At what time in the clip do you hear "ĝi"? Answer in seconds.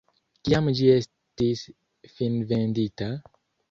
0.79-0.89